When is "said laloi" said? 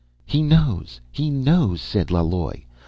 1.79-2.65